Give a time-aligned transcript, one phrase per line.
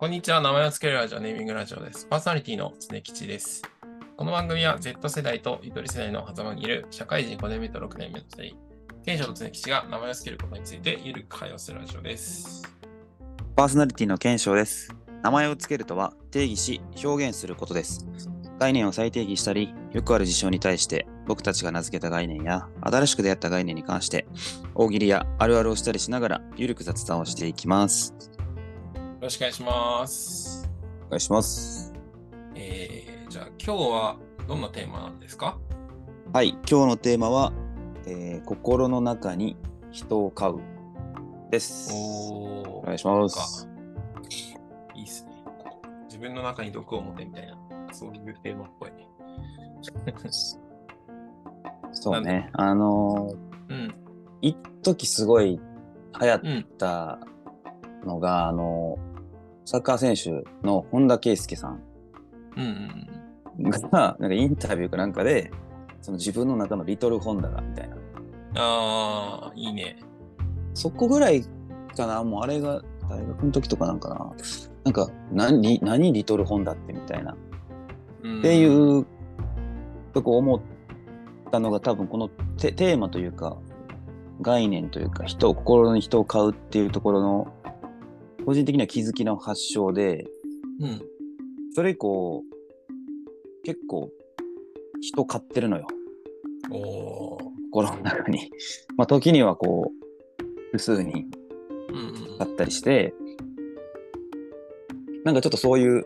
[0.00, 0.40] こんにちは。
[0.40, 2.06] 名前を付けるラジオ、ネーミングラジオです。
[2.06, 3.60] パーソナリティの常吉です。
[4.16, 8.56] この番組は Z 世代とゆとり世代の狭間にいる社会人5年目と6年目の2人、
[9.04, 12.62] 店長の常吉が名前を付けることについてゆるく会話するラジオです。
[13.54, 14.90] パーソナリティの検証です。
[15.22, 18.06] 名前を付けるとは定義し表現することです。
[18.58, 24.26] 概念を再定義したり、よくある事象に対して僕たちが名付けた概念や新しく出会った概念に関して
[24.74, 28.14] 大喜利やあるあるをしたりしながらゆるく雑談をしていきます。
[29.20, 30.70] よろしくお願いします。
[31.08, 31.92] お願いします。
[32.54, 34.16] えー、じゃあ今日は
[34.48, 35.58] どんなテーマなんですか？
[36.32, 37.52] はい、今日のテーマは、
[38.06, 39.58] えー心の中に
[39.90, 40.60] 人を飼う
[41.50, 41.92] です。
[41.92, 43.68] おお願いしまかす。
[44.94, 45.32] いいっすね。
[46.06, 47.58] 自分の中に毒を持てみたいな、
[47.92, 49.06] そういうテーマっぽいね。
[51.92, 52.48] そうね。
[52.54, 53.34] あの
[53.68, 53.92] うん、ー、
[54.40, 55.60] 一時すごい
[56.18, 57.18] 流行っうん、た
[58.06, 59.09] のが、あのー
[59.70, 61.80] サッカー選手の本田圭佑さん。
[63.92, 65.52] が、なんかインタビューかなんかで、
[66.02, 67.94] その自分の中のリトルホンダが、みたいな。
[68.56, 69.96] ああ、いいね。
[70.74, 71.44] そこぐらい
[71.96, 74.32] かな、もうあれが大学の時とかなんかな。
[74.82, 77.36] なんか、何、何リトルホンダってみたいな。
[78.24, 79.06] うん、っていう
[80.12, 80.60] とこ思っ
[81.52, 83.56] たのが多分このテテーマというか、
[84.40, 87.52] 概念というか、人を、心に人を飼うっていうところの、
[88.44, 90.26] 個人的には気づきの発祥で、
[90.80, 91.02] うん。
[91.74, 92.42] それ以降、
[93.64, 94.10] 結構、
[95.00, 95.86] 人飼ってるのよ。
[96.70, 98.50] おー心の中に。
[98.96, 101.30] まあ、時にはこう、複数人
[101.88, 103.14] うんうんだったりして、
[105.24, 106.04] なんかちょっとそういう、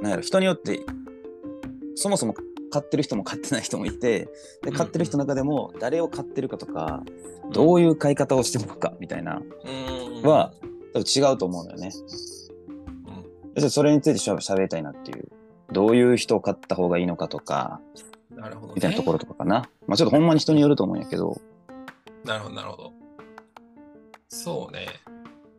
[0.00, 0.80] なんやろ、人によって、
[1.94, 2.34] そもそも
[2.74, 4.28] 買ってる人も買ってない人もいて、
[4.62, 7.04] で買ってる人の中でも誰を買ってるかとか、
[7.52, 10.52] どういう買い方をしてるのかみたいな、うんは、
[10.92, 11.92] 多分違うと思うのよね。
[13.56, 15.28] うでそれについてしゃ喋りたいなっていう。
[15.72, 17.80] どういう人を買った方がいいのかとか、
[18.32, 18.72] ん、なるほど、ね。
[18.74, 19.68] みたいなところとかかな。
[19.86, 21.40] まあちょっとほんまに人によると思うんやけど、
[22.24, 22.92] なるほど、なるほど。
[24.28, 24.88] そうね。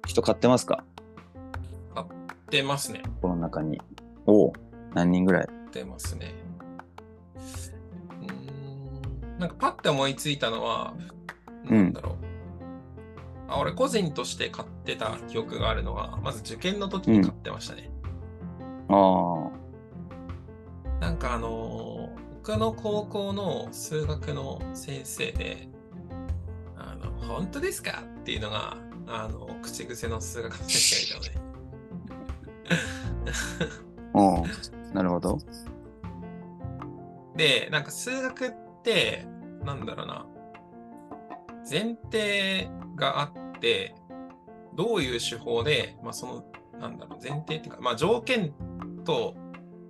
[0.06, 0.84] 人買ってますか？
[2.52, 3.02] 出ますね。
[3.22, 3.82] この中に。
[4.28, 4.54] おう
[4.94, 5.48] 何人ぐらい？
[5.72, 6.34] 出ますね。
[9.40, 10.94] なんかパッて思いついたのは、
[11.70, 12.16] うんなんだろう。
[13.48, 17.90] あ俺個人として買ってた記憶があるのは、まず受験の時に買ってましたね。
[18.90, 19.50] あ
[21.00, 21.02] あ。
[21.02, 25.68] なんかあのー僕の高校の数学の先生で、
[26.78, 31.56] あの、本当ですかっていうのが、あの、口癖の数学の先生がいたのね。
[34.14, 34.46] おう
[34.94, 35.40] なるほど。
[37.36, 38.56] で、なんか数学って、
[39.64, 40.26] なんだろうな、
[41.70, 43.96] 前提があって、
[44.76, 46.46] どういう手法で、まあその、
[46.80, 48.54] なんだろう、前提っていうか、まあ条件
[49.04, 49.36] と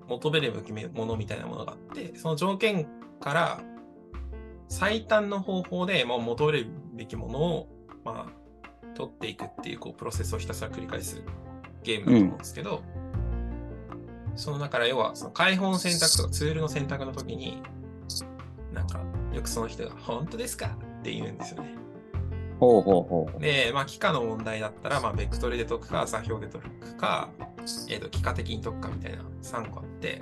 [0.08, 2.88] 求めるべきものみたいなものがあって、その条件
[3.20, 3.64] から
[4.68, 7.68] 最短の方法で、まあ、求めるべきものを、
[8.04, 11.22] まあ、取っていくっていう、こう、プロセスをひたすら繰り返す
[11.84, 12.84] ゲームだと思うんですけど、
[14.36, 17.62] その、だから要は、その開放の選択とかツールの選択の時に、
[18.76, 19.00] なんか、
[19.34, 20.78] よくその人が、本当ですか？
[21.00, 21.76] って言うんですよね。
[22.60, 23.40] ほうほうほう。
[23.42, 27.30] で、まあ、幾何の問題だったら、まあ、ベクトルで解くか、座標で解くか、
[27.90, 30.22] えっ、と、幾何的に解くかみたいな3個あって、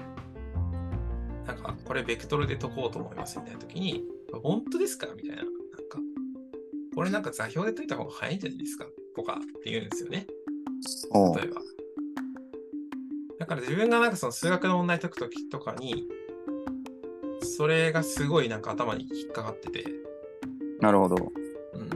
[1.46, 4.04] なんか、これベクトルで解こうと思いますみたいな時に、
[4.44, 5.08] 本当ですか？
[5.16, 5.44] みたいな。
[5.44, 5.48] なん
[5.90, 6.00] か、
[6.96, 8.86] これなんか座標で解いた方が早いんじゃないですか？
[9.16, 10.26] とかって言うんですよね。
[11.36, 11.62] 例えば。
[13.40, 16.08] だから自分がなんかその数学の問題解く時とかに、
[17.44, 19.86] それがすごいなんか頭に引っかかってて、
[20.80, 21.32] なるほど。
[21.74, 21.90] うん。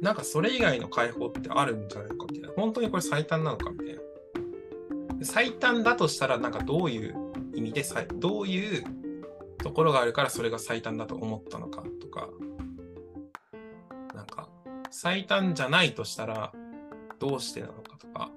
[0.00, 2.50] なんかそれ以外の解放ってあるんじゃないかみたいな。
[2.56, 4.00] 本当にこれ最短なのかみたいな。
[5.18, 7.14] で最短だとしたら、なんかどういう
[7.54, 8.84] 意味で最、どういう
[9.58, 12.28] ところがあるからそれが最短だと思ったのかとか、
[14.14, 14.48] なんか
[14.90, 16.52] 最短じゃないとしたら
[17.18, 18.30] どうしてなのかとか、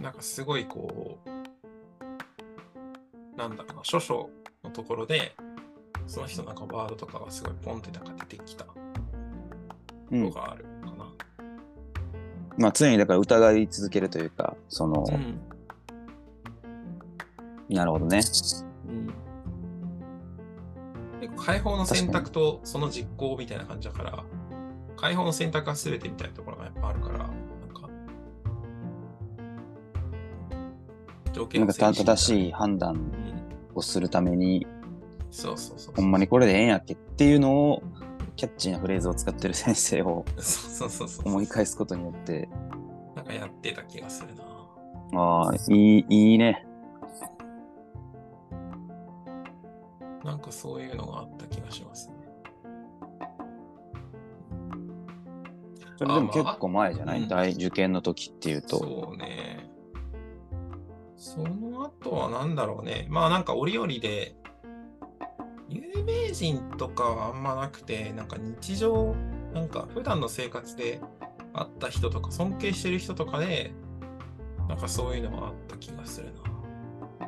[0.00, 1.35] なんかすごいこう、
[3.36, 4.28] なんだろうな、諸々
[4.64, 5.34] のところで、
[6.06, 8.74] その人のなんかワードとかがすごいポンってなんか出てきたこ
[10.10, 10.32] うん。
[10.32, 11.06] とがあるかな。
[12.58, 15.40] まあ常にだから疑い続けるというか、その、うん。
[17.74, 18.18] なるほどね。
[18.88, 19.12] うん。
[21.20, 24.24] 結構解放の選択とその実行みたいな感じだから、
[24.96, 27.32] 解放の選択が全てみたいなところがやっぱあるから、なんか、
[31.32, 32.52] 条件なんかた正しいい。
[32.52, 33.25] 判断うん。
[33.78, 34.66] をするために、
[35.30, 35.94] そうそうそう。
[35.94, 37.82] ほんまにこれでええんやっけっていうのを、
[38.36, 40.24] キャッチーなフレーズを使ってる先生を。
[41.24, 42.48] 思い返すことによって、
[43.14, 44.44] なんかかやってた気がするな。
[45.18, 46.66] ああ、いい、いいね。
[50.24, 52.14] なんかそういうのがあった気がしますね。
[55.96, 58.78] それでもあまあ結構前じゃない、うん大受験の時っていうと。
[58.78, 59.70] そうね。
[61.16, 63.06] その後は何だろうね。
[63.10, 64.36] まあなんか折々で、
[65.68, 69.14] 有名人とかはあんまなくて、なんか日常、
[69.52, 71.00] なんか普段の生活で
[71.54, 73.72] 会った人とか、尊敬してる人とかで、
[74.68, 76.32] なんかそういうのがあった気がする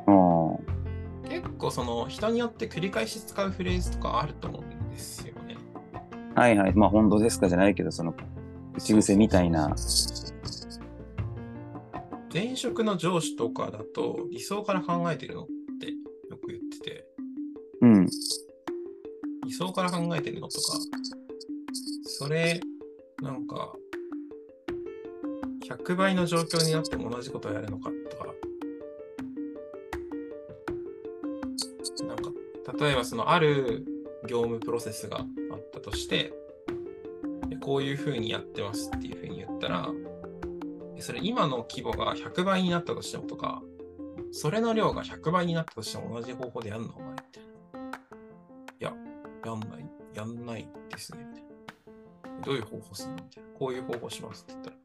[0.05, 0.13] な。
[0.13, 1.29] うん。
[1.29, 5.57] 結構その人によって繰り返し使うフレーズとかあると思うんですよね。
[6.35, 6.73] はいはい。
[6.73, 8.13] まあ本当ですかじゃないけど、その、
[8.75, 9.75] 口癖みたいな。
[12.31, 15.45] 前職の上司とかだと理想から考えてるのっ
[15.79, 17.05] てよく言ってて、
[17.81, 18.05] うん。
[19.45, 20.77] 理想から考えてるのとか、
[22.03, 22.61] それ、
[23.21, 23.73] なんか、
[25.65, 28.25] 100倍の状況になっても同じことをやるのかとか、
[32.05, 32.31] なんか、
[32.85, 33.85] 例えばそのある
[34.27, 36.31] 業務プロセスがあったとして、
[37.47, 40.08] でこういうふうにやってますっていうふうに言ったら、で
[41.01, 43.61] それ今の規模が100倍になったとしてもとか、
[44.31, 46.93] それの量が100倍になったとしても同じ方法でやんの？
[46.95, 47.43] お前みたい
[47.73, 47.89] な。
[48.79, 48.93] いや、
[49.45, 52.41] やんない、やんないですね、みたいな。
[52.45, 53.15] どういう方法するの？
[53.15, 53.49] みたいな。
[53.57, 54.75] こういう方法しますって言ったら。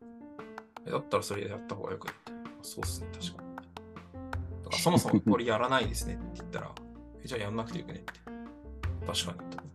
[0.87, 2.51] えだったらそれやった方がよくないみたいな。
[2.63, 3.57] そうっすね、確かに。
[3.57, 6.75] だからそもそもこれやらないですねって言ったら、
[7.23, 8.01] えじゃあやんなくてよくね？
[8.01, 8.13] って。
[9.07, 9.73] 確かにと思っ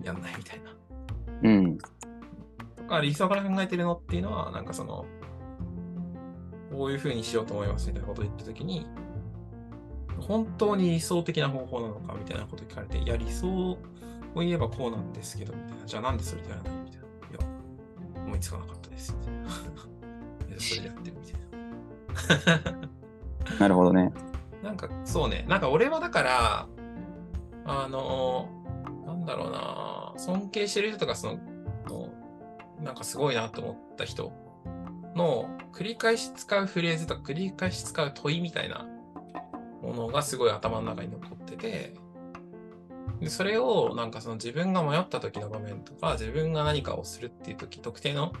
[0.00, 0.70] て、 やんないみたいな。
[1.42, 1.78] うん。
[1.78, 1.86] と
[2.84, 5.04] か、理想から考えてるのっていうのは、なんかその、
[6.70, 8.86] こういう風にしようと思いますみたいなことを言ったときに、
[10.20, 13.78] 本当に理想的な方法なのかみたいなことを聞かれて、いや、理想を
[14.36, 15.86] 言えばこうなんですけど、みたいな。
[15.86, 17.06] じゃあなんでそれでやらないみたいな。
[17.06, 17.08] い
[17.40, 19.16] や、思いつかなかったです。
[19.18, 19.50] みたいな。
[20.60, 21.26] それでやってるみ
[22.46, 22.88] たいな。
[23.58, 24.12] なるほどね。
[24.62, 26.68] なんかそうね、なんか俺はだから、
[27.64, 28.48] あの、
[29.06, 31.38] なんだろうな、尊敬してる人とか、その、
[31.86, 32.08] の
[32.82, 34.32] なんかすごいなと思った人
[35.20, 38.86] の繰り返し使うフレーズとか繰り返し使う問いみたいな
[39.82, 41.94] ものがすごい頭の中に残ってて、
[43.20, 48.32] でそれをなんかその自分が迷った時の場面とか、自分が何かをするっていう時、特定の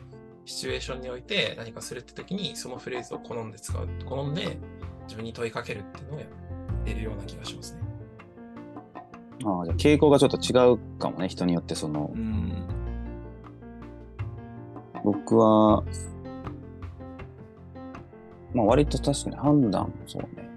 [0.46, 4.58] シチュエーションにおいて何かするって時に、そのフレーズを好んで使う、好んで
[5.04, 7.80] 自分に問いかけるっていうのをやってるような気がしますね。
[9.44, 12.66] ああ、じゃあ傾向がちょっと違うかもね、人によってそのう、ん。
[15.04, 15.82] 僕は、
[18.54, 20.50] まあ割と確かに判断、そうね。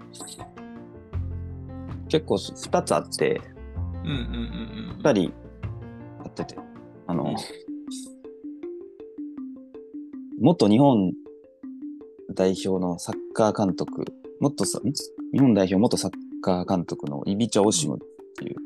[2.08, 3.40] 結構二つあって、
[4.04, 4.20] うんうんうん
[4.90, 4.96] うん。
[4.98, 5.30] 二人や
[6.28, 6.56] ってて、
[7.06, 7.34] あの、
[10.38, 11.12] 元日本
[12.34, 14.04] 代表のサッカー監督、
[14.40, 16.10] 元さ、ん日本代表元サッ
[16.42, 17.98] カー監督のイビチャ・オシムっ
[18.36, 18.56] ていう、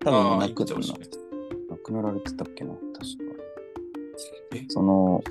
[0.00, 2.98] 多分亡く亡くなられてたっけな、確か。
[4.54, 4.64] え？
[4.68, 5.22] その、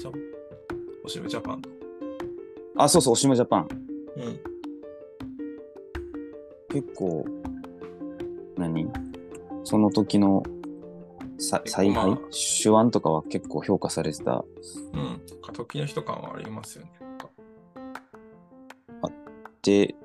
[1.06, 1.81] オシムジャパンの？
[2.78, 3.68] あ、そうそう、オシムジャパン。
[4.18, 4.40] うん。
[6.70, 7.26] 結構、
[8.58, 8.88] 何？
[9.64, 10.44] その時の
[11.38, 12.18] さ結構采配、まあ
[12.64, 14.44] 手腕とかは結構評価されてた？
[14.94, 15.22] うん。
[15.42, 16.92] 過時の人感はありますよね。
[17.00, 17.30] なんか
[19.62, 19.96] で、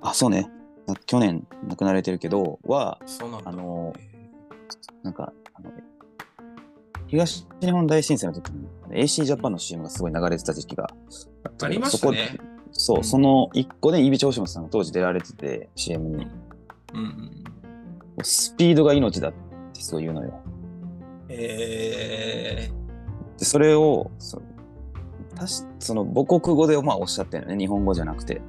[0.00, 0.50] あ、そうね。
[0.86, 3.50] な去年亡くなられてるけど、は、そうなんだ。
[3.50, 4.30] あのへ
[5.02, 5.70] なんか、あの
[7.08, 10.88] 東日本大震災の時に AC ジャパンの CM がすごい流れてた時期が
[11.62, 12.38] ありましたね。
[12.72, 17.44] そう、うんその一個でイビチョウシムさんが当時出られてて CM に、うんうん。
[18.22, 19.32] スピードが命だっ
[19.72, 20.40] てそう言うのよ。
[21.28, 22.70] え
[23.38, 24.40] で、それを、そ
[25.34, 28.40] たしその母国語でまあおっしゃってるのね、日本語じゃなくて。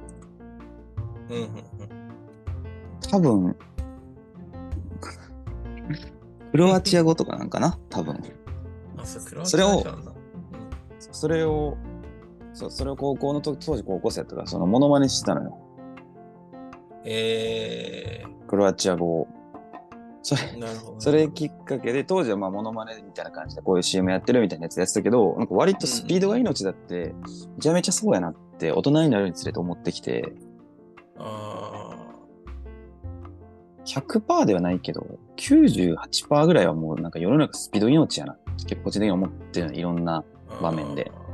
[1.28, 1.64] ー、うんうんうん。
[3.10, 3.56] 多分、
[6.50, 7.78] クロアチア語とかなんかな？
[7.90, 8.22] 多分。
[8.96, 9.84] あ、それを。
[11.12, 11.76] それを、
[12.52, 15.58] そうそれを高校の時、当時高校生やったから、そのモノマネしてたのよ。
[17.04, 19.28] えクロアチア語を。
[20.22, 21.00] それ、ー、なるほど。
[21.00, 27.14] それきっかけで、当時はまあモノマネみたいな感じでこういう CM やってるみたいなやつやってたけど、なんか割とスピードが命だって、
[27.56, 30.32] めちゃめちゃそうやなって大人になるにつれて思ってきて、
[31.18, 31.96] あ
[33.86, 41.10] 100%ではないけど、98%ぐらいはもうなんか世の中スピード命やなって結構個人的に思ってるのいろんなー場面で。
[41.14, 41.27] あ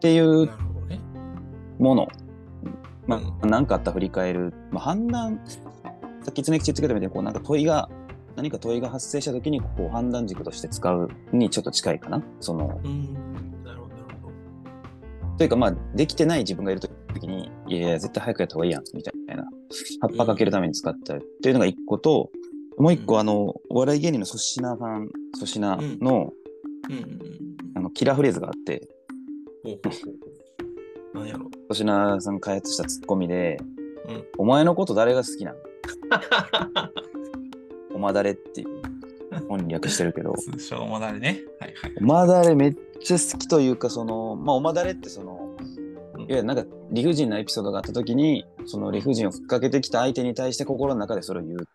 [0.00, 0.48] っていう。
[1.78, 2.08] もの。
[3.06, 4.54] まうあ、なんかあったら振り返る。
[4.70, 5.40] まあ、判断、
[6.22, 7.88] さっき常吉言ってみたいに、こうなんか問いが、
[8.36, 12.22] 何か問いが発生した時にこう判断軸として使うにちょっと近いかな。
[12.40, 13.94] その、うん、なるほど
[15.36, 16.88] というかまあできてない自分がいると
[17.18, 19.44] きにいやいや絶対早くやった方がいいやんみたいな
[20.00, 22.30] 葉っぱかけるために使ったっていうのが一個と、
[22.78, 26.32] もう一個、うんあのお笑い芸人の粗品さん粗品の,、
[26.88, 27.20] うんうんうんうん。
[27.74, 28.88] あのキラーフレーズがあって
[29.62, 30.10] ほうほうほうほ
[31.14, 31.18] う。
[31.18, 31.50] なんやろ。
[31.62, 33.58] 粗品さん開発したツッコミで、
[34.08, 35.58] うんお前のこと誰が好きなの
[37.94, 38.82] おまだれっていう
[39.48, 41.40] 本に略してるけど通称もだれね。
[41.60, 41.92] はいはい。
[42.00, 45.56] おまだれめっちゃ好きというかそのまあおまだれってその
[46.14, 51.68] うんいわゆるなんか理不尽なエピソードがあった時にその理不尽をふっかけてきた相手に対して心の中でそれを言う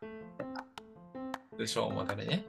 [1.57, 2.45] 通称もだれね。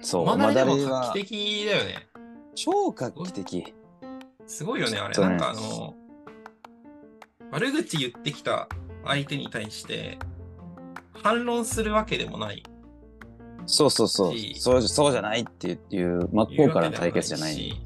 [0.00, 2.08] そうもだれは画期的だよね。
[2.54, 3.74] 超画期的
[4.46, 5.16] すごいよね、あれ。
[5.16, 5.94] ねなんかあの、
[7.50, 8.68] 悪口言ってきた
[9.04, 10.18] 相手に対して、
[11.22, 12.62] 反論するわけでもない。
[13.66, 17.80] そうそうそうしそうそうじゃないっていう真っ向からの対決じゃないし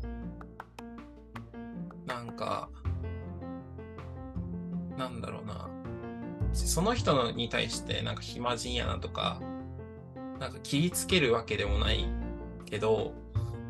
[2.07, 2.71] なんか、
[4.97, 5.69] なんだろうな。
[6.55, 9.41] その人のに対して、なんか暇人やなとか、
[10.39, 12.07] なんか切りつけるわけでもない
[12.65, 13.13] けど、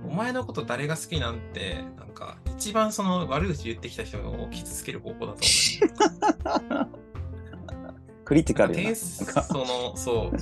[0.08, 6.88] お前のこと誰が好きなんて、なんか一番その悪口言ってきた人を傷つける方法だと思う。
[8.24, 9.24] クリティカルやな点そ
[9.58, 10.36] の、そう。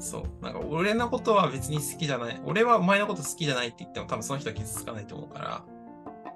[0.00, 0.44] そう。
[0.44, 2.40] なんか俺のことは別に好きじゃない。
[2.44, 5.64] 俺はお前のこと好きじゃないって言っても多分その人は傷つかないと思うから、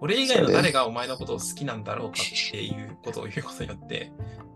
[0.00, 4.12] 俺以外の誰がお前のことを好きなんだろうかっていうことを言うことによって、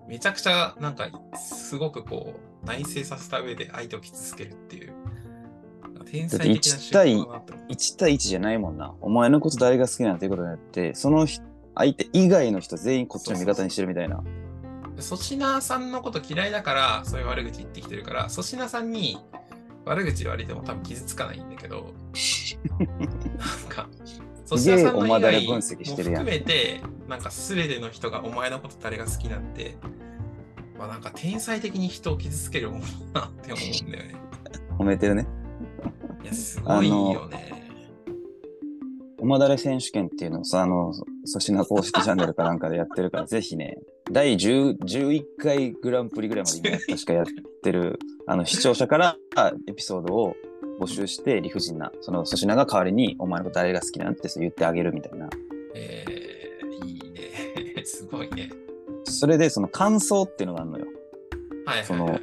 [0.06, 4.94] めちゃくちゃなんかすごくこう内省させた上で相手を傷つけるっていう、
[6.10, 7.66] 天才的な手法だなって思う。
[7.68, 14.22] 1対1じゃないもんなお前のこと誰が好きなんていうことによってその人相手以外の人全員こっちの味方にしてるみたいな
[15.02, 19.18] 粗品さんのこと嫌いだから、そういう悪口言ってきてるから、粗品さんに
[19.84, 21.94] 悪口言われても多分傷つかないんだけど、
[22.78, 23.88] なんか、
[24.48, 29.76] 粗品さんの以外も分析してるやん含めて、なんか全ての人がお前のこと誰が好きなんて、
[30.78, 34.14] まあなんか天才的に人を傷つけるものだなって思うんだよね。
[34.78, 35.26] 褒めてるね
[36.22, 37.58] いや、すごいよね。
[39.20, 40.92] おまだれ選手権っていうのをさ、あの、
[41.26, 43.78] 粗品公式チャンネルかなんかでやってるから、 ぜひね、
[44.10, 47.26] 第10 11回グランプリぐらいまで今 確かやっ
[47.62, 49.16] てる、あの、視聴者から
[49.66, 50.36] エピソードを
[50.80, 55.28] 募集して、理不尽な、その粗品が代わりに、お前のこと誰が好きなんて言ってあげるみたいな。
[55.74, 57.10] えー、いい
[57.74, 57.82] ね。
[57.84, 58.50] すごいね。
[59.02, 60.86] それで、その感想っていうのがあるのよ。
[61.66, 62.22] はいそのはいはい。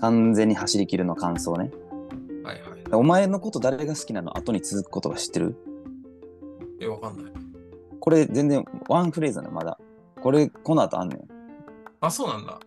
[0.00, 1.70] 完全に走り切るの感想ね。
[2.92, 4.36] お前のこと誰が好きなの？
[4.36, 5.56] 後に続く言葉知ってる？
[6.80, 7.32] え、わかんない。
[8.00, 9.78] これ全然ワンフレーズなの、まだ。
[10.22, 11.20] これ、この後あんねん。
[12.00, 12.58] あ、そうなんだ。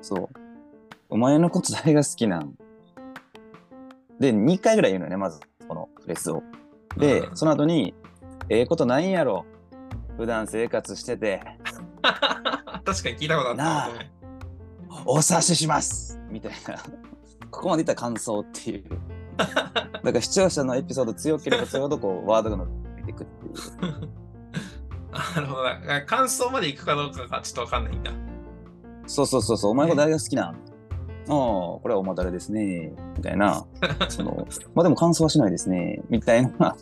[0.00, 0.28] そう。
[1.08, 2.54] お前のこと誰が好きなん？
[4.18, 6.42] で、2回ぐらい言うのよね、まず、このフレーズを。
[6.96, 7.94] で、うんその後に、
[8.48, 9.44] ええことないんやろ。
[10.16, 11.42] 普段生活してて、
[12.02, 12.22] 確
[12.84, 14.12] かに聞いたことあったなあね。
[15.06, 16.76] お察ししますみたいな。
[17.50, 18.84] ここまで言ったら感想っていう。
[19.38, 22.66] だから視聴者のエピソード強ければ強いほど、こう、ワードが伸
[22.98, 23.52] びていくっていう。
[25.34, 26.02] なるほどな。
[26.06, 28.10] 感想まで行くかどうかがちょっとわかんないんだ。
[29.06, 30.54] そうそうそうそう、お前の誰が好きなん？
[30.54, 30.56] ああ、
[31.28, 32.92] これはおまだれですね？
[33.16, 33.64] みたいな。
[34.08, 36.02] その、まあでも感想はしないですね。
[36.08, 36.76] みたいな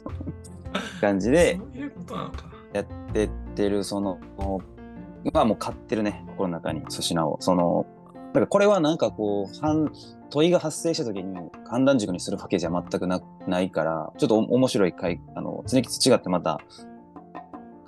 [1.00, 2.44] 感じでそういうことなのか。
[2.72, 4.18] やってってる、その、
[5.32, 7.36] まあもう買ってるね、心の中に粗品を。
[7.40, 7.84] その、
[8.30, 9.92] だからこれはなんかこう、反
[10.30, 16.60] 問いが発生した時に判断軸にするわけじゃ全くなないから、ちょっとお面白い回、あの、常吉違ってまた、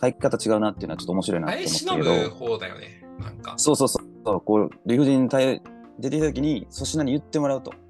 [0.03, 2.31] 書き方違うなっていうのはちょっと面白いなって耐え思ったけど。
[2.31, 3.05] 方だよね。
[3.21, 3.55] なんか。
[3.57, 4.41] そうそうそう。
[4.41, 5.63] こう、理不尽に対
[6.01, 7.73] 出てきた時に粗品に言ってもらうと。
[7.77, 7.83] うん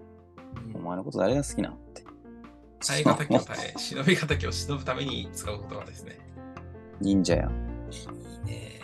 [0.75, 2.05] お前のこと誰が好きなんって。
[2.87, 6.19] 耐え敵を耐え、 忍び敵を忍ぶために使う言葉ですね。
[7.01, 7.51] 忍者やん。
[7.51, 7.55] い
[7.95, 8.81] いね。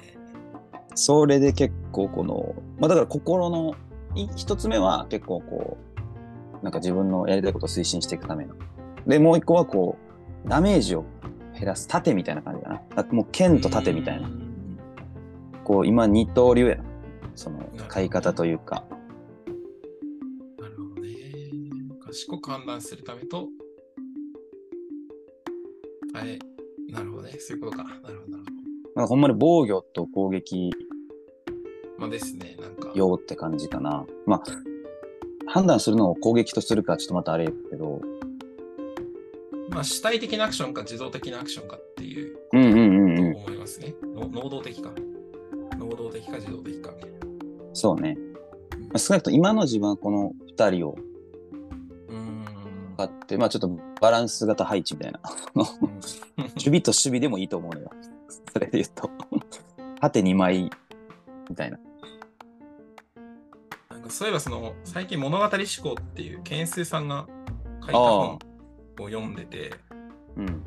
[0.98, 3.76] それで結構この、まあだから心の、
[4.16, 5.78] い一つ目は結構こ
[6.60, 8.54] う、なんか自分のやりたいことを推進していくための。
[9.06, 9.96] で、もう一個はこ
[10.44, 11.04] う、ダメージを
[11.54, 12.62] 減らす盾みたいな感じ。
[12.62, 14.30] だからもう剣と盾みたいなう。
[14.32, 14.76] ん
[15.62, 16.84] こう、今二刀流やな。
[17.36, 18.84] その、買い方というか。
[20.58, 21.10] なるほどね。
[22.04, 23.46] 賢く判断するためと、
[26.12, 26.40] 耐
[26.88, 27.36] え、なるほどね。
[27.38, 27.84] そういうことか。
[27.84, 28.38] なるほど、なるほど。
[28.96, 30.72] まあ、ほんまに防御と攻撃
[31.98, 32.92] まあですね、なんか。
[32.94, 34.06] 用って感じかな。
[34.26, 34.42] まあ、
[35.50, 38.00] 判断するのを攻撃とするかちょっとまたあれやけど。
[39.70, 43.36] まあ、主体的なアクションか自動的なアクションかっていううんうんうんとうん。
[43.36, 43.94] 思いますね。
[44.02, 44.90] の能動的か。
[45.78, 46.92] 能動的か自動的か。
[47.74, 48.16] そうね。
[48.72, 50.96] まあ少なくとも今の自分はこの二人を
[52.08, 52.44] うーん。
[52.96, 53.68] 買って、まあちょっと
[54.00, 55.20] バランス型配置みたいな。
[55.54, 55.68] 守
[56.56, 57.90] 備と守備でもいいと思うのよ。
[58.52, 59.10] それで言うと。
[60.00, 60.70] 縦2枚
[61.50, 61.78] みたいな。
[64.08, 67.26] そういえばその最近物語思考っていうケンスーさんが
[67.82, 68.38] 書いた本
[69.00, 69.74] を読んでて、
[70.36, 70.64] うん。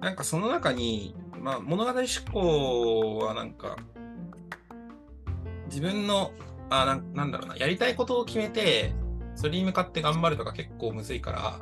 [0.00, 3.76] なんかその中に、まあ物語思考はなんか
[5.68, 6.32] 自分の
[6.70, 8.92] あなんなんだろうなやりたいことを決めて
[9.34, 11.60] それに向かって頑張るとか結構むずいから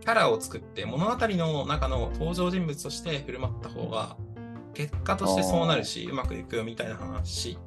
[0.00, 4.16] キャラを作って物語の中の登場人物として振る舞った方が
[4.74, 7.58] 結果としてそうなるしうまくいくよみたいな話。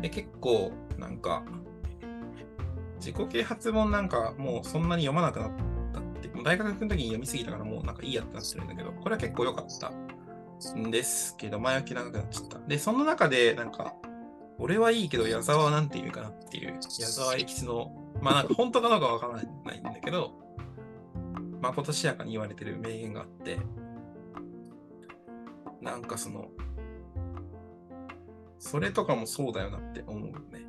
[0.00, 1.42] で結構なんか
[3.00, 5.50] 自己啓発本なんかもうそんなに読まなくなっ
[5.92, 9.90] たってもう大学の時に読みすぎたからもうなんかいいやってなってるんだけどこれは結構良かった
[10.76, 13.94] んですけど前置き長くなっちゃったでその中でなんか
[14.58, 17.90] 俺はいいけど矢沢はなんて言うかなっていう矢沢永吉の
[18.20, 20.32] まあなんか本当かどうかわからないんだけど
[21.62, 23.58] まことしやかに言われてる名言があって
[25.80, 26.48] なんかその
[28.58, 30.66] それとかもそうだよなって思うよね。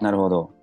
[0.00, 0.59] なるほど。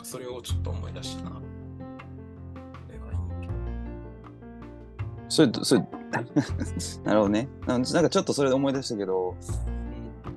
[0.00, 1.40] かそれをちょっと思い出したな。
[5.28, 5.80] それ、それ、
[7.04, 7.48] なるほどね。
[7.66, 9.36] なんかちょっとそれで思い出したけど、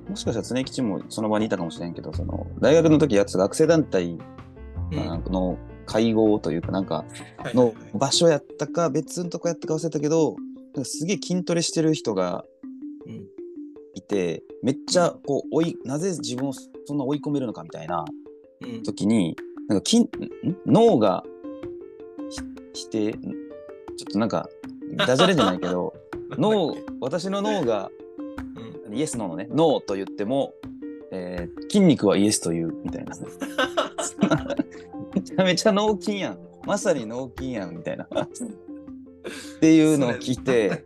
[0.08, 4.16] もしかしたら常吉もその場にいたかもしれんけど、その大学の時やってた学生団体
[4.92, 7.04] の会合というか、なんか
[7.54, 10.36] の場所やったか、別のとこやったか忘れたけど、
[10.84, 12.44] すげえ筋トレしてる人が
[13.06, 13.26] うん
[13.94, 18.04] いて、めっちゃこう追い、なぜ自分をそんな追い込めるのかみたいな
[18.60, 18.82] うん。
[18.84, 19.36] 時に、
[19.68, 20.08] なんか筋ん
[20.66, 21.24] 脳が
[22.30, 22.40] ひ
[22.74, 23.20] 否定、んちょ
[24.08, 24.48] っとなんか、
[25.06, 25.94] ダジャレじゃないけど、
[26.36, 27.90] 脳、私の脳が
[28.86, 28.94] うん。
[28.94, 30.54] イエスノーのね、ノーと言っても、
[31.10, 33.16] えー筋肉はイエスというみたいな。
[35.14, 36.38] めちゃめちゃ脳筋やん。
[36.64, 38.04] まさに脳筋やんみたいな。
[38.14, 40.84] っていうのを聞いて。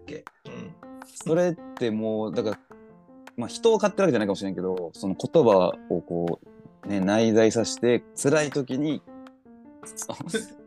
[1.05, 2.59] それってもう、だから、
[3.37, 6.49] まあ人を買ってるわけじゃないかもしれんけど、その言葉をこう、
[6.87, 9.03] ね、内在させて、辛い時に、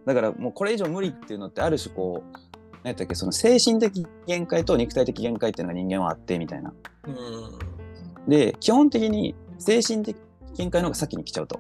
[0.06, 2.38] だからもうこれ以上無理っていうのってある種こう、
[2.84, 6.74] 何やったっけ、その精神的限界と肉体的限界っていうのが人間はあってみたいな。
[7.08, 8.30] うん。
[8.30, 10.18] で、基本的に精神的
[10.56, 11.60] 限界の方が先に来ちゃうと。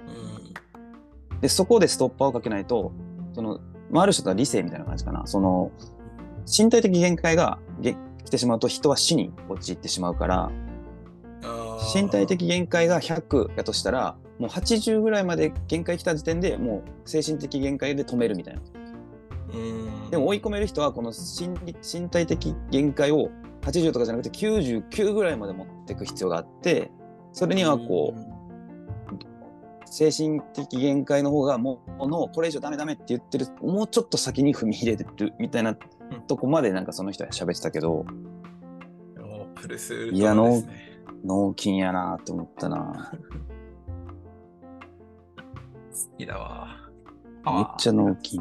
[0.00, 1.40] うん。
[1.40, 2.92] で、そこでストッパーをかけないと、
[3.34, 5.26] その、まあ、ある種とは理性みたいな感じかな。
[5.26, 5.70] その、
[6.46, 10.50] 身体的限界がげ来てしまうと人は死に陥ってしまうから、
[11.94, 18.60] 身体的限界が100やとしたら、もう80ぐらいまで限界来た時点でもう精神的限界で止めるみたいな。
[19.54, 20.10] うん。
[20.10, 23.30] でも追い込める人はこの心理身体的限界を
[23.62, 26.90] 80とかじゃなくて99ぐらいまで持っていく必要があって、
[27.32, 28.42] それにはこう、
[29.86, 35.76] 精神的限界の方がもうのこれ以上ダメダメって言ってるもうちょっと先に踏み入れてるみたいな
[36.26, 38.06] とこまでなんかその人は喋ってたけど
[39.16, 39.42] うん。
[39.42, 40.91] おプルスウルいやトラですね。
[41.24, 43.12] 脳筋やなと思ったな。
[45.90, 46.68] 好きだわ。
[47.44, 48.38] めっちゃ脳筋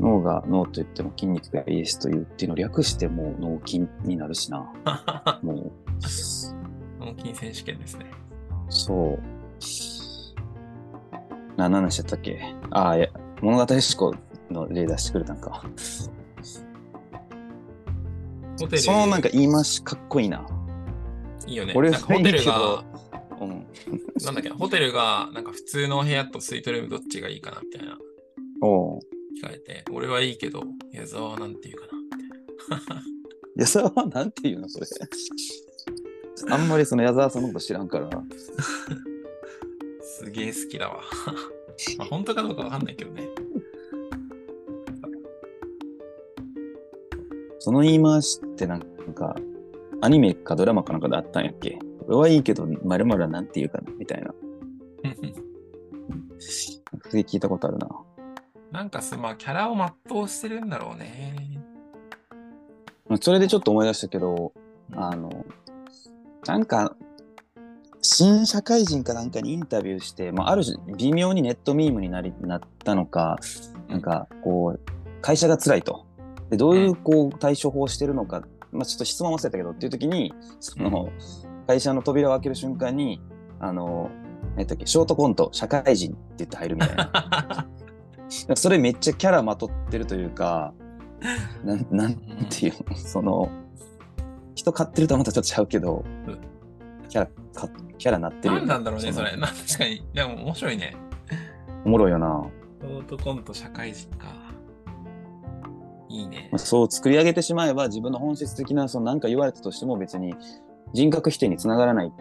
[0.00, 4.72] 脳が脳と言っても筋肉がイエスというっていうのを略してもう脳筋になるしな。
[4.84, 5.40] ゃ。
[5.42, 5.72] もう。
[7.00, 8.06] 脳筋選手権ですね。
[8.68, 9.18] そう。
[11.56, 12.54] な何でしたっけ？
[12.70, 13.08] ああいや
[13.42, 14.14] 物語思考
[14.50, 15.64] の例出してくれたんか。
[18.76, 20.44] そのなんか言い回しかっこいいな
[21.46, 21.72] いいよね。
[21.76, 22.84] 俺なんかホテルが、
[23.40, 23.66] うん
[24.24, 27.98] なんだっけな、ホテルが、なんか普通の部屋とスイートルームどっちがいいかなみたいな
[28.60, 29.00] おう
[29.38, 31.86] 聞かれて、俺はいいけど、矢沢はなんて言うか
[32.96, 33.02] な。
[33.56, 34.86] 矢沢はなんて言うのそれ。
[36.50, 38.10] あんまりその矢沢さんのこと知らんから。
[40.02, 41.02] すげえ好きだわ。
[41.98, 43.28] まあ本当かどうかわかんないけどね。
[47.60, 48.80] その言い回しってなん
[49.14, 49.36] か、
[50.00, 51.78] アニメかドラマかなんかであったんやっけ？
[52.06, 54.32] 俺はいいけど、まるはなんて言うかなみたいな。
[56.38, 56.80] す
[57.12, 57.88] げえ聞いたことあるな。
[58.70, 61.60] なんかす、まあ、キャラを全うしてるんだろうね。
[63.08, 64.52] まあそれでちょっと思い出したけど、
[64.92, 65.44] あの、
[66.46, 66.94] なんか、
[68.00, 73.38] 新社会人かなんかにインタビューして、まあ、ある種微妙にネットミームになりなったのか、
[73.88, 74.80] なんかこう、
[75.20, 76.06] 会社が辛いと。
[76.50, 81.10] で、どういうこう対処法をしてるのか、まあちょっと質問忘れたけどっていう時に、その、
[81.66, 83.20] 会社の扉を開ける瞬間に、
[83.60, 84.10] あの、
[84.52, 87.66] 何やったっけ、ショートコント、社会人って言って入るみたいな。
[88.56, 90.74] それめっちゃキャラまとってるというか、
[91.64, 92.14] なん、なん
[92.48, 93.50] ていうの、その、
[94.54, 96.38] 人買ってるとはまたちょっとちゃうけどうん、
[97.08, 99.36] キャラか、キャラなってるよ何なんだろうね、そのれ。
[99.36, 100.04] な確かに。
[100.12, 100.96] でも面白いね。
[101.84, 102.44] おもろいよな。
[102.80, 104.47] ショートコント社会人か。
[106.08, 106.58] いいねまあ。
[106.58, 110.34] そう作り上げてしまえば自分の本質的なその何か言われたとしても別に
[110.92, 112.12] 人格否定につながらない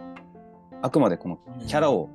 [0.81, 2.09] あくまでこのキャラを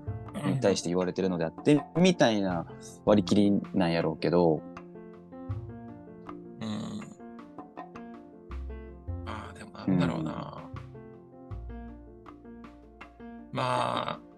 [0.46, 2.66] に対して言われてるのであって、みたいな
[3.04, 4.62] 割り切りなんやろうけど
[6.60, 7.00] うん。
[9.26, 10.62] ああ、でもなんだろうな。
[13.52, 14.32] まあ、うん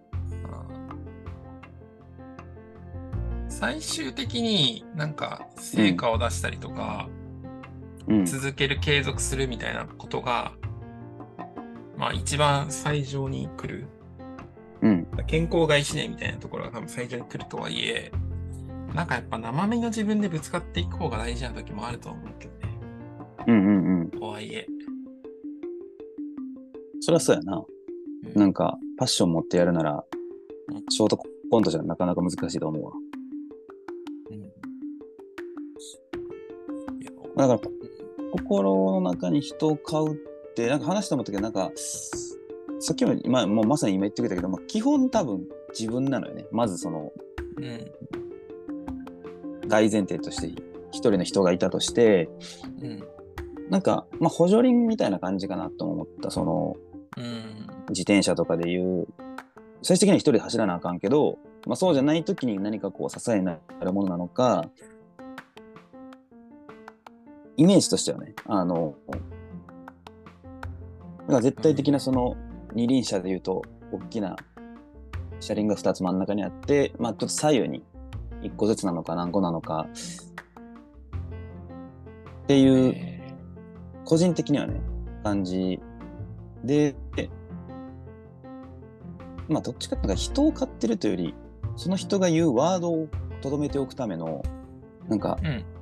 [3.49, 7.24] 最終的になんか成果を出したりとか、うん
[8.27, 10.53] 続ける、継続するみたいなことが、
[11.97, 13.87] まあ一番最上に来る。
[14.83, 15.07] うん。
[15.27, 18.13] 健康が一年みたいなところが多分最初に来るとはいえ、
[18.95, 22.79] なんかやっぱ生身の自分でぶつかっていく方が大事な時もあると思うけどね。
[23.47, 24.11] うんうんうん。
[24.11, 24.67] とはいえ。
[27.01, 27.65] そりゃそうやな。
[28.25, 28.41] うん。
[28.41, 30.05] なんかパッション持ってやるなら
[30.69, 30.85] うん。
[30.91, 32.93] ショートコントじゃなかなか難しいと思うわ。
[34.31, 34.43] うん。
[37.37, 37.84] だから
[38.37, 40.17] 心の中に人を飼うっ
[40.55, 41.71] てなんか話して思ったけどなんか
[42.81, 46.45] さっきも今もうまさに今言ってくれたけど、まあ、基本多分自分なのよね。
[46.51, 47.13] まずその
[47.57, 47.91] うん
[49.69, 50.49] 大前提として
[50.91, 52.29] 一人の人がいたとして
[52.83, 53.05] うん
[53.71, 56.31] なんか、まあ、補助輪みたいな感じかなと思った。
[56.31, 56.77] その
[57.17, 59.07] うん自転車とかでいう。
[59.83, 64.71] 最終的には一人で走らなあかんけど、まあ、そうじゃない時に何かこう支えになるものなのか
[67.57, 69.17] イメージとしてはねあのだ
[71.27, 72.37] から絶対的なその
[72.75, 73.63] 二輪車でいうと
[73.93, 74.37] 大きな
[75.41, 77.83] 車輪が2つ真ん中にあって、まあ、ちょっと左右に
[78.43, 79.87] 1個ずつなのか何個なのか
[82.43, 83.21] っていうえ
[84.05, 84.81] 個人的にはね
[85.23, 85.81] 感じ。
[86.63, 86.95] で
[89.49, 91.35] まあどっちかっていうと人を飼ってるというより
[91.77, 93.09] その人が言うワードを
[93.43, 94.43] とどめておくための
[95.09, 95.74] なんかーうん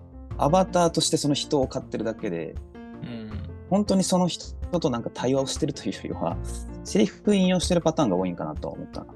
[0.44, 2.54] アバターとしてその人を飼ってるだけで
[3.02, 3.30] うん。
[3.70, 6.36] 本当にその人となんか対話をしてるというよりは
[6.84, 9.14] セリフ引用してるパターンが多いんかなとは思ったな。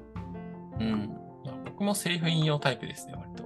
[0.79, 1.17] うん。
[1.45, 3.43] まあ僕もセリフ引用タイプですね、割と。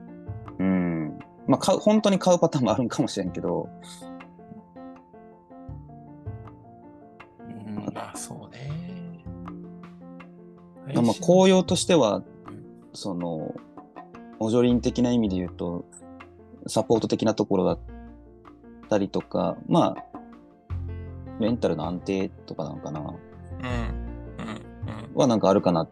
[0.59, 1.19] うん。
[1.47, 3.67] まあ買う本当に買うパターンもあるんかもしれんけど。
[7.39, 8.71] うん、まあそうね。
[10.95, 12.23] まあ紅葉としてはうん
[12.93, 13.53] その
[14.39, 15.85] 補助輪的な意味で言うと
[16.71, 17.79] サポート的なところだっ
[18.89, 20.03] たりとかまあ
[21.39, 23.05] メンタルの安定とかなのかなうん。
[23.05, 23.10] うん。
[23.10, 23.13] う
[25.13, 25.15] ん。
[25.15, 25.89] はなんかあるかなっ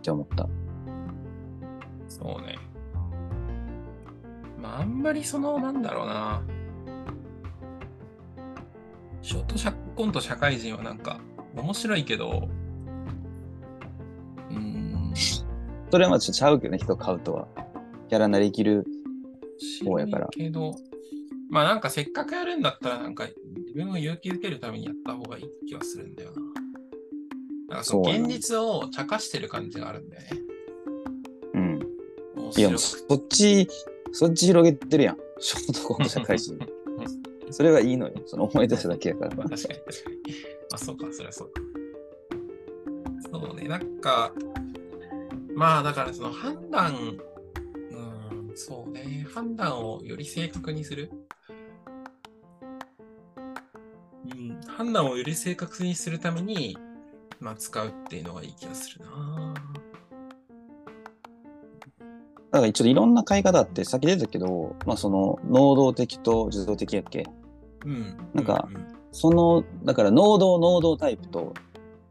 [0.00, 0.48] て思った。
[2.08, 2.56] そうね。
[4.58, 6.42] まあ、あんまりその、なんだろうな。
[9.22, 11.18] ショートシャコント社会人はなんか、
[11.56, 12.48] 面白いけど、
[14.50, 15.12] うーん、
[15.90, 17.48] それはまあちょっとちゃうけどね人を飼うとは。
[18.08, 18.86] キャラなりきる。
[19.62, 20.76] そうやからけど、
[21.50, 26.36] まあなんかせっかくやるんだったら、なんか自分を勇気づけるためにやった方がいい気はするんだよな。
[27.68, 30.28] なんかそ現実を茶化してる感じがあるんだよね。
[31.54, 31.78] うん。
[32.36, 33.68] 面いやそっち
[34.12, 35.16] そっち広げてるやん。
[35.40, 36.58] ショートコント社会人。
[37.50, 38.14] それはいいのよ。
[38.26, 39.36] その思い出しただけやから。
[39.36, 40.16] まあ確かに確かに。
[40.16, 40.22] ま
[40.74, 41.60] あそうか、それはそうか。
[43.30, 44.32] そうね、なんか、
[45.54, 47.20] まあだからその判断、うん、
[48.54, 51.10] そうね、判断をより正確にする。
[54.24, 56.78] うん、判断をより正確にするために、
[57.40, 59.54] まあ使うっていうのがいい気がするな。
[62.50, 67.26] だから一応いろんな飼い方あって、さっき出たけど、まあその能動的と受動的やっけ？
[67.84, 68.16] うん。
[68.34, 71.52] なんかうんその、だから能動能動タイプと、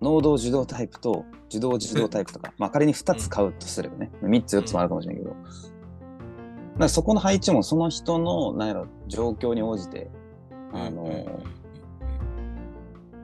[0.02, 5.36] 能動受動タイプと、受動受動タイプとか、まあ仮に2つ買うとすればね、3つ4つもあるかもしれないけど、
[6.82, 10.10] だからそこの配置もその人の、なんやろ、状況に応じて、
[10.74, 11.28] あのうんうんうん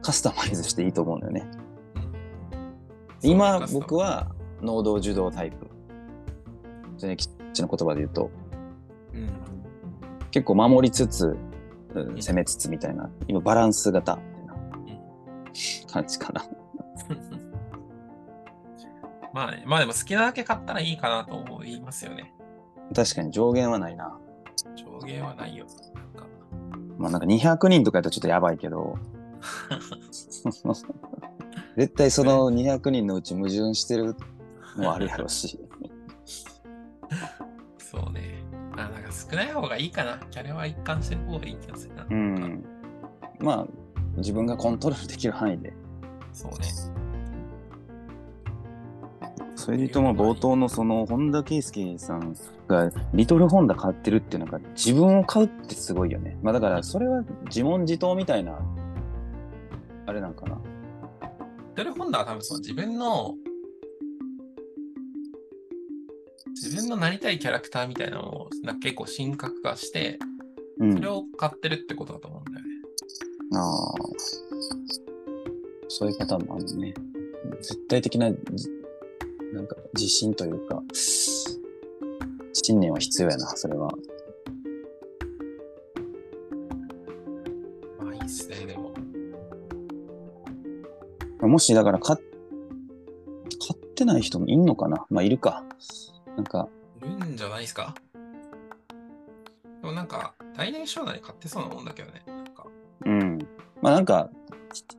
[0.04, 1.44] カスタマイズしていいと思うんだよね。
[3.20, 5.58] そう今カスタム僕は能動受動タイプ。
[7.00, 8.30] それキッチンの言葉で言うと、
[9.14, 9.28] うん
[10.30, 11.36] 結構守りつつ、
[11.96, 14.54] うん攻めつつみたいな、今バランス型みたいな
[15.92, 16.46] 感じかな。
[19.34, 22.37] まあね、まあでも好きなだけ買ったらいいかなと思いますよね。
[22.96, 24.18] 確かに上限はないな。
[24.76, 25.66] 上限はないよ。
[26.98, 28.98] まあなんか200人とかやったらちょっとやばいけど、
[31.78, 34.16] 絶対その 200人のうち矛盾してる
[34.78, 35.60] のはあるやろうし。
[37.78, 38.44] そうね。
[38.76, 40.20] まあなんか少ない方がいいかな。
[40.32, 42.06] キャリアは一貫してる方がいい気がするな。
[42.10, 42.66] うん。
[43.40, 43.68] まあ、
[44.18, 45.74] 自分がコントロールできる範囲で、
[46.34, 46.58] そうね。
[49.68, 52.38] そそれで言うと、まあ、冒頭のその、本田圭佑さん
[52.70, 56.38] が、リトルホンダ買ってるっていうのが、自分を買うってすごいよね。
[56.42, 58.58] まあ、だから、それは自問自答みたいな、
[60.06, 60.56] あれなんかな。
[60.56, 60.60] リ
[61.76, 63.36] トルホンダは多分その自分の、
[66.52, 70.18] 自分のなりたいキャラクターみたいなのをな結構神格化して、
[70.80, 70.94] うん。
[70.94, 72.72] それを買ってるってことだと思うんだよね。
[73.54, 73.94] ああ。
[75.90, 76.94] そういうパターンもあるね。
[77.60, 78.77] 絶対的な、じ
[79.54, 80.82] なんか、自信というか、
[82.54, 83.90] 信念は必要やな、それは。
[88.00, 88.94] まあいいっすね、でも。
[91.48, 95.06] もし、だから、買っ、買ってない人もいんのかな？
[95.10, 95.64] まあ、いるか。
[96.36, 96.68] なんか、
[97.02, 97.96] いるんじゃないですか？
[99.82, 102.24] でもなんか、来年将来買ってそうなもんだけどね。
[103.06, 103.40] うん。
[103.82, 104.30] まあ、なんか、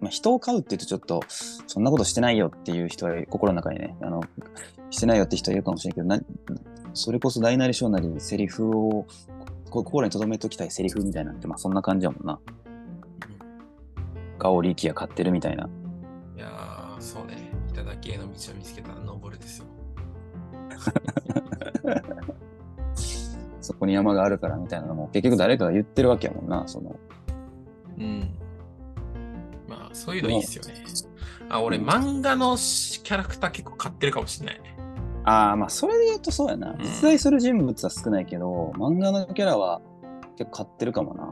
[0.00, 4.22] まあ、人を買うって言うとちょっと、そんなことしてないよっていう人は心の中にね、あの、
[4.90, 6.58] してないよって人はいるかもしれないけど、な
[6.94, 9.06] それこそ大なり小なりセリフを、
[9.70, 12.38] こ心に留めときたいセリフみたいなのって、まあそんな感じやもんな。
[14.38, 15.68] ガオリキヤ買ってるみたいな。
[16.36, 17.50] いやー、そうね。
[17.68, 19.66] いただきへの道を見つけたら登るですよ。
[23.60, 26.66] そこに山があるからみたいなのも結局誰かが言ってるわけやもんな。
[26.66, 26.96] その、
[27.98, 28.30] うん。
[29.88, 30.74] まあ、そういうのいいっすよね。
[31.48, 34.76] あ、俺、うん漫画のしキャラクター結構買ってるかもしれないね。
[35.24, 36.72] ああ、まあそれで言うとそうやな。
[36.74, 39.80] ん実在する人物は少ないけど、漫画のキャラは
[40.36, 41.24] 結構買ってるかもな。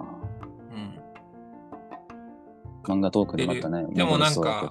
[2.86, 2.98] うん。
[2.98, 3.86] 漫画トークでまたね。
[3.90, 4.70] でもなんか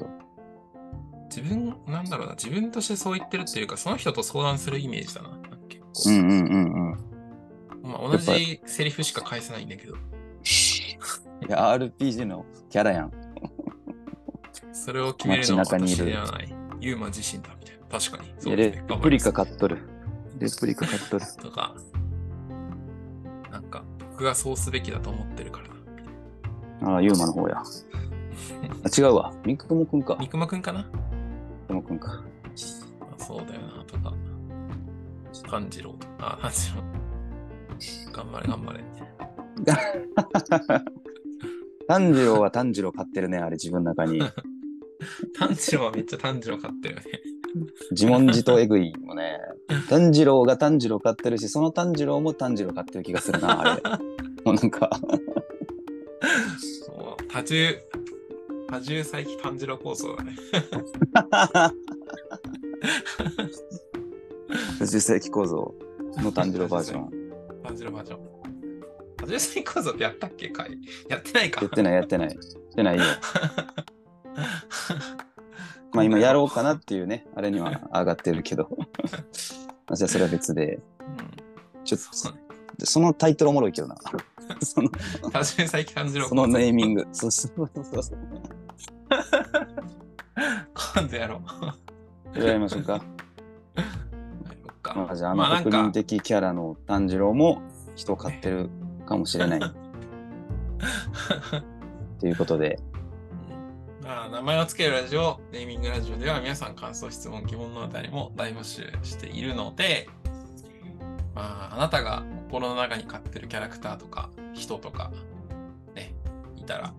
[1.30, 5.30] 自分、なんだろうな、自分としてそう言ってるっていうか、その人と相談するイメージだな。
[5.70, 6.10] 結構。
[6.10, 6.92] うんうんうん
[7.84, 7.92] うん。
[7.92, 9.98] まあ、同じセリフしか返せないんだけど、い
[11.50, 13.12] や、RPG のキャラやん。
[14.76, 16.54] それを決めるのは私ではない。
[16.82, 17.86] ユーマ自身だ、みたいな。
[17.88, 18.34] 確かに。
[18.38, 19.78] そうですねレプリカ買っとる。
[20.38, 21.26] レプリカ買っとる。
[21.42, 21.74] とか、
[23.50, 26.92] なんか、僕がそうすべきだと思ってるからだ。
[26.92, 27.64] ああ、ユーマの方や。
[27.64, 27.64] あ
[28.96, 29.34] 違うわ。
[29.46, 30.18] ミクモくんか。
[30.20, 30.80] 三熊くんかな？
[30.84, 30.88] ミ
[31.68, 32.22] クモくんか。
[32.22, 34.14] あそうだよな、とか。
[35.50, 36.38] 炭治郎とか。
[36.38, 36.84] あ、炭治郎。
[38.12, 38.84] 頑張れ、頑張れ。
[41.88, 44.22] 炭治郎は炭治郎買ってるね、あれ自分の中に。
[45.38, 47.06] 炭治郎はめっちゃ炭治郎買ってるよね。
[47.92, 49.40] 自問自答えぐいもね。
[49.90, 53.82] 炭治郎が炭治郎買ってるし、その炭治郎も炭治郎買ってる気がするな、あれ。
[54.44, 54.90] もうなんか、
[56.88, 57.80] もう多重、
[58.68, 60.36] 多重再起炭治郎構想だね。
[64.80, 65.74] 10世紀構造
[66.18, 67.10] の炭治郎バージョン。
[67.64, 68.36] 炭治郎バージョン。
[69.18, 70.78] 多重再起構造ってやったっけかい
[71.10, 71.62] やってないか。
[71.62, 72.28] やってない、やってない。
[72.28, 73.04] やってないよ。
[75.94, 78.70] まあ今やろうかなっていうね、あれには上がってるけど。
[79.88, 80.80] まあじゃあそれは別で。
[81.00, 81.84] うん。
[81.84, 82.40] ちょっそうね
[82.78, 83.96] と、そのタイトルおもろいけどな。
[84.62, 84.90] その
[85.32, 87.08] 多重再起炭治郎そのネーミング。
[87.12, 88.20] そうそうそうそう。
[90.96, 91.42] 今度やろ
[92.36, 92.40] う。
[92.40, 93.02] やりましょうか。
[94.96, 97.62] まあじゃああまあ国民的キャラの炭治郎も
[97.96, 98.70] 人を飼ってる
[99.06, 99.60] かもしれない。
[102.20, 102.95] ということで、ま
[104.08, 110.08] あ、名前を付けるラジオ、ネーミングラジオでは皆さん感想、質問、疑問のあたりも大募集しているので、
[111.34, 115.12] まあ、あなたが心の中に飼ってるキャラクターとか人とか、
[115.96, 116.14] ね、
[116.56, 116.94] いたら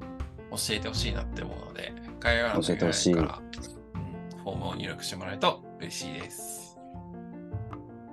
[0.50, 3.40] 教えてほしいなって思うので、概要欄の教えてほしいから、
[4.42, 6.76] フォームを入力してもらえると嬉しいです。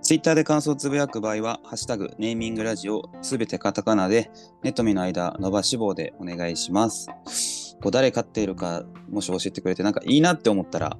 [0.03, 4.29] ツイッターで感想をつぶやく場合は、ハッシュタグ、ネーミングラジオ、すべてカタカナで、
[4.61, 7.62] ネットミの間、伸ばし棒でお願いします。
[7.83, 10.97] こう誰飼っているか、もし教えてくれて、なんかいいなって思ったら、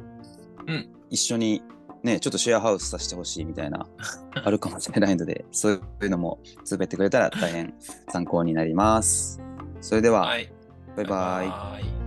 [0.67, 1.62] うん一緒に、
[2.02, 3.88] ね、ちょっとシェアハウスさせてほしいみたいな、
[4.43, 7.74] あるかもしれないので、そういうのもつぶやいてくれたら大変
[8.10, 9.41] 参考になります。
[9.80, 10.52] それでは、はい。
[10.98, 11.06] バイバイ。
[11.06, 12.03] バイバイ